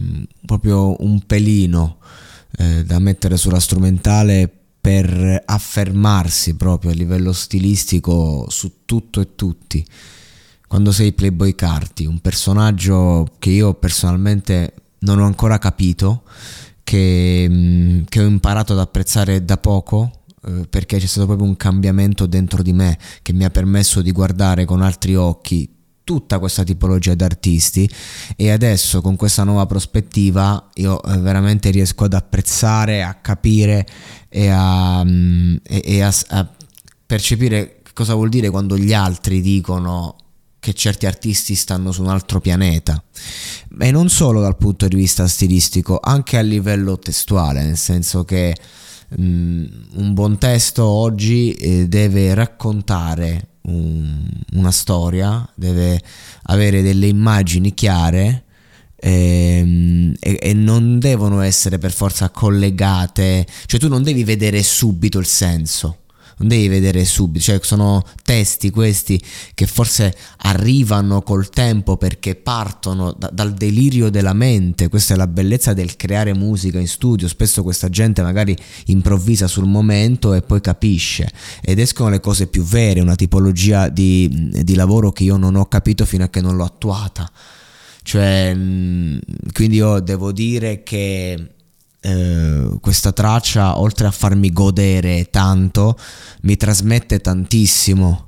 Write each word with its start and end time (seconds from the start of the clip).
Mm, 0.00 0.22
proprio 0.46 0.94
un 1.02 1.20
pelino 1.26 1.98
eh, 2.56 2.84
da 2.84 2.98
mettere 2.98 3.36
sulla 3.36 3.60
strumentale 3.60 4.48
per 4.80 5.42
affermarsi 5.44 6.54
proprio 6.54 6.92
a 6.92 6.94
livello 6.94 7.32
stilistico 7.32 8.46
su 8.48 8.84
tutto 8.84 9.20
e 9.20 9.34
tutti. 9.34 9.84
Quando 10.66 10.92
sei 10.92 11.12
Playboy 11.12 11.54
Carti, 11.54 12.04
un 12.06 12.20
personaggio 12.20 13.26
che 13.38 13.50
io 13.50 13.74
personalmente 13.74 14.74
non 15.00 15.18
ho 15.18 15.24
ancora 15.24 15.58
capito, 15.58 16.22
che, 16.84 17.46
mm, 17.48 18.02
che 18.08 18.20
ho 18.20 18.26
imparato 18.26 18.74
ad 18.74 18.78
apprezzare 18.78 19.44
da 19.44 19.56
poco, 19.56 20.22
eh, 20.46 20.66
perché 20.68 20.98
c'è 20.98 21.06
stato 21.06 21.26
proprio 21.26 21.48
un 21.48 21.56
cambiamento 21.56 22.26
dentro 22.26 22.62
di 22.62 22.72
me 22.72 22.98
che 23.22 23.32
mi 23.32 23.44
ha 23.44 23.50
permesso 23.50 24.00
di 24.00 24.12
guardare 24.12 24.64
con 24.64 24.82
altri 24.82 25.16
occhi 25.16 25.77
tutta 26.08 26.38
questa 26.38 26.64
tipologia 26.64 27.12
di 27.12 27.22
artisti 27.22 27.90
e 28.34 28.50
adesso 28.50 29.02
con 29.02 29.14
questa 29.14 29.44
nuova 29.44 29.66
prospettiva 29.66 30.70
io 30.76 31.02
eh, 31.02 31.18
veramente 31.18 31.68
riesco 31.68 32.04
ad 32.04 32.14
apprezzare, 32.14 33.02
a 33.02 33.12
capire 33.12 33.86
e 34.30 34.48
a, 34.48 35.04
mm, 35.04 35.56
e, 35.62 35.82
e 35.84 36.00
a, 36.00 36.14
a 36.28 36.50
percepire 37.04 37.82
cosa 37.92 38.14
vuol 38.14 38.30
dire 38.30 38.48
quando 38.48 38.78
gli 38.78 38.94
altri 38.94 39.42
dicono 39.42 40.16
che 40.58 40.72
certi 40.72 41.04
artisti 41.04 41.54
stanno 41.54 41.92
su 41.92 42.00
un 42.00 42.08
altro 42.08 42.40
pianeta. 42.40 43.04
E 43.78 43.90
non 43.90 44.08
solo 44.08 44.40
dal 44.40 44.56
punto 44.56 44.88
di 44.88 44.96
vista 44.96 45.28
stilistico 45.28 46.00
anche 46.02 46.38
a 46.38 46.40
livello 46.42 46.98
testuale 46.98 47.62
nel 47.64 47.76
senso 47.76 48.24
che 48.24 48.56
um, 49.18 49.68
un 49.96 50.14
buon 50.14 50.38
testo 50.38 50.86
oggi 50.86 51.52
eh, 51.52 51.86
deve 51.86 52.32
raccontare 52.32 53.57
un, 53.68 54.28
una 54.54 54.70
storia, 54.70 55.48
deve 55.54 56.00
avere 56.44 56.82
delle 56.82 57.06
immagini 57.06 57.74
chiare 57.74 58.44
ehm, 58.96 60.14
e, 60.18 60.38
e, 60.40 60.54
non 60.54 60.98
devono 60.98 61.40
essere 61.40 61.78
per 61.78 61.92
forza 61.92 62.30
collegate, 62.30 63.46
cioè 63.66 63.78
tu 63.80 63.88
non 63.88 64.02
devi 64.02 64.24
vedere 64.24 64.62
subito 64.62 65.18
il 65.18 65.26
senso 65.26 65.98
non 66.38 66.48
devi 66.48 66.68
vedere 66.68 67.04
subito, 67.04 67.44
cioè 67.44 67.58
sono 67.62 68.04
testi 68.22 68.70
questi 68.70 69.20
che 69.54 69.66
forse 69.66 70.14
arrivano 70.38 71.22
col 71.22 71.48
tempo 71.50 71.96
perché 71.96 72.34
partono 72.34 73.12
da, 73.12 73.30
dal 73.32 73.54
delirio 73.54 74.10
della 74.10 74.32
mente, 74.32 74.88
questa 74.88 75.14
è 75.14 75.16
la 75.16 75.26
bellezza 75.26 75.72
del 75.72 75.96
creare 75.96 76.34
musica 76.34 76.78
in 76.78 76.88
studio, 76.88 77.28
spesso 77.28 77.62
questa 77.62 77.88
gente 77.88 78.22
magari 78.22 78.56
improvvisa 78.86 79.46
sul 79.46 79.66
momento 79.66 80.34
e 80.34 80.42
poi 80.42 80.60
capisce. 80.60 81.30
Ed 81.60 81.78
escono 81.78 82.10
le 82.10 82.20
cose 82.20 82.46
più 82.46 82.62
vere, 82.62 83.00
una 83.00 83.16
tipologia 83.16 83.88
di, 83.88 84.50
di 84.62 84.74
lavoro 84.74 85.10
che 85.12 85.24
io 85.24 85.36
non 85.36 85.56
ho 85.56 85.66
capito 85.66 86.04
fino 86.04 86.24
a 86.24 86.28
che 86.28 86.40
non 86.40 86.56
l'ho 86.56 86.64
attuata. 86.64 87.30
Cioè, 88.02 88.52
quindi 88.54 89.76
io 89.76 90.00
devo 90.00 90.32
dire 90.32 90.82
che 90.82 91.56
eh, 92.00 92.78
questa 92.80 93.12
traccia, 93.12 93.78
oltre 93.78 94.06
a 94.06 94.10
farmi 94.10 94.52
godere 94.52 95.28
tanto, 95.30 95.98
mi 96.42 96.56
trasmette 96.56 97.20
tantissimo. 97.20 98.26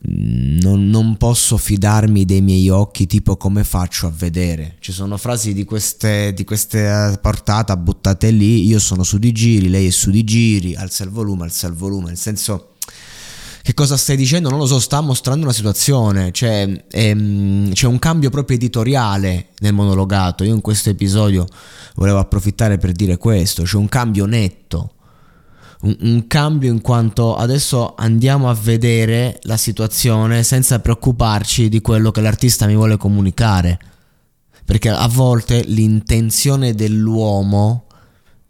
Non, 0.00 0.88
non, 0.90 1.16
posso 1.16 1.56
fidarmi 1.56 2.24
dei 2.24 2.40
miei 2.40 2.68
occhi, 2.68 3.06
tipo 3.06 3.36
come 3.36 3.64
faccio 3.64 4.06
a 4.06 4.12
vedere. 4.16 4.76
Ci 4.78 4.92
sono 4.92 5.16
frasi 5.16 5.52
di 5.52 5.64
queste, 5.64 6.32
di 6.34 6.44
queste 6.44 7.18
portate 7.20 7.76
buttate 7.76 8.30
lì. 8.30 8.64
Io 8.66 8.78
sono 8.78 9.02
su 9.02 9.18
di 9.18 9.32
giri, 9.32 9.68
lei 9.68 9.88
è 9.88 9.90
su 9.90 10.10
di 10.10 10.22
giri, 10.22 10.76
alza 10.76 11.02
il 11.02 11.10
volume, 11.10 11.44
alza 11.44 11.66
il 11.66 11.74
volume. 11.74 12.06
Nel 12.06 12.16
senso, 12.16 12.74
che 13.68 13.74
cosa 13.74 13.98
stai 13.98 14.16
dicendo? 14.16 14.48
Non 14.48 14.60
lo 14.60 14.64
so, 14.64 14.78
sta 14.80 15.02
mostrando 15.02 15.44
una 15.44 15.52
situazione, 15.52 16.32
cioè, 16.32 16.86
ehm, 16.90 17.70
c'è 17.74 17.86
un 17.86 17.98
cambio 17.98 18.30
proprio 18.30 18.56
editoriale 18.56 19.48
nel 19.58 19.74
monologato. 19.74 20.42
Io 20.42 20.54
in 20.54 20.62
questo 20.62 20.88
episodio 20.88 21.44
volevo 21.94 22.18
approfittare 22.18 22.78
per 22.78 22.92
dire 22.92 23.18
questo, 23.18 23.64
c'è 23.64 23.76
un 23.76 23.90
cambio 23.90 24.24
netto. 24.24 24.94
Un, 25.82 25.94
un, 26.00 26.26
cambio 26.26 26.72
in 26.72 26.80
quanto 26.80 27.36
adesso 27.36 27.94
andiamo 27.94 28.48
a 28.48 28.54
vedere 28.54 29.38
la 29.42 29.58
situazione 29.58 30.42
senza 30.44 30.80
preoccuparci 30.80 31.68
di 31.68 31.82
quello 31.82 32.10
che 32.10 32.22
l'artista 32.22 32.64
mi 32.64 32.74
vuole 32.74 32.96
comunicare. 32.96 33.78
Perché 34.64 34.88
a 34.88 35.08
volte 35.08 35.60
l'intenzione 35.60 36.74
dell'uomo 36.74 37.84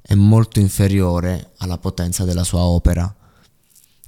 è 0.00 0.14
molto 0.14 0.58
inferiore 0.58 1.50
alla 1.58 1.76
potenza 1.76 2.24
della 2.24 2.44
sua 2.44 2.62
opera. 2.62 3.14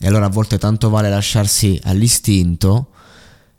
E 0.04 0.08
allora 0.08 0.26
a 0.26 0.28
volte 0.28 0.58
tanto 0.58 0.90
vale 0.90 1.08
lasciarsi 1.08 1.80
all'istinto 1.84 2.90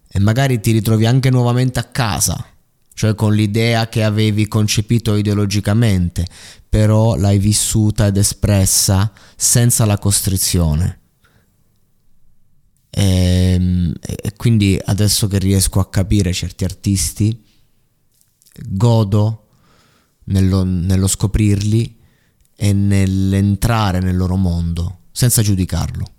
e 0.07 0.19
magari 0.19 0.59
ti 0.59 0.69
ritrovi 0.69 1.07
anche 1.07 1.31
nuovamente 1.31 1.79
a 1.79 1.85
casa, 1.85 2.45
cioè 2.93 3.15
con 3.15 3.33
l'idea 3.33 3.89
che 3.89 4.03
avevi 4.03 4.47
concepito 4.47 5.15
ideologicamente, 5.15 6.23
però 6.69 7.15
l'hai 7.15 7.39
vissuta 7.39 8.05
ed 8.05 8.17
espressa 8.17 9.11
senza 9.35 9.85
la 9.85 9.97
costrizione. 9.97 10.99
E, 12.91 13.03
ehm, 13.03 13.93
e 13.99 14.33
quindi 14.37 14.79
adesso 14.85 15.25
che 15.25 15.39
riesco 15.39 15.79
a 15.79 15.89
capire 15.89 16.31
certi 16.31 16.63
artisti, 16.63 17.43
godo 18.67 19.47
nello, 20.25 20.63
nello 20.63 21.07
scoprirli 21.07 21.97
e 22.55 22.71
nell'entrare 22.71 23.99
nel 23.99 24.15
loro 24.15 24.35
mondo 24.35 24.99
senza 25.11 25.41
giudicarlo. 25.41 26.13